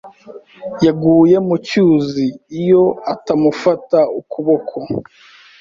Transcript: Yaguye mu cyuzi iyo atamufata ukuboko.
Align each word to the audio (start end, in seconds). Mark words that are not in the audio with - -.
Yaguye 0.85 1.37
mu 1.47 1.55
cyuzi 1.67 2.25
iyo 2.61 2.83
atamufata 3.13 3.99
ukuboko. 4.19 4.77